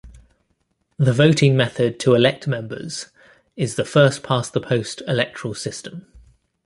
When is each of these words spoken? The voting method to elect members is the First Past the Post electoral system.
The 0.97 1.13
voting 1.13 1.55
method 1.55 1.99
to 1.99 2.15
elect 2.15 2.47
members 2.47 3.11
is 3.55 3.75
the 3.75 3.85
First 3.85 4.23
Past 4.23 4.51
the 4.51 4.59
Post 4.59 5.03
electoral 5.07 5.53
system. 5.53 6.11